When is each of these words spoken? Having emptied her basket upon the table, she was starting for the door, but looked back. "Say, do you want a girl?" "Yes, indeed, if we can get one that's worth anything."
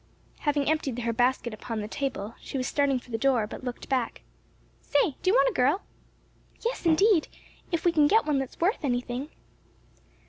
Having 0.39 0.67
emptied 0.67 0.97
her 0.97 1.13
basket 1.13 1.53
upon 1.53 1.79
the 1.79 1.87
table, 1.87 2.33
she 2.41 2.57
was 2.57 2.65
starting 2.65 2.97
for 2.97 3.11
the 3.11 3.19
door, 3.19 3.45
but 3.45 3.63
looked 3.63 3.87
back. 3.87 4.23
"Say, 4.81 5.11
do 5.21 5.29
you 5.29 5.35
want 5.35 5.49
a 5.51 5.53
girl?" 5.53 5.83
"Yes, 6.65 6.87
indeed, 6.87 7.27
if 7.71 7.85
we 7.85 7.91
can 7.91 8.07
get 8.07 8.25
one 8.25 8.39
that's 8.39 8.59
worth 8.59 8.83
anything." 8.83 9.29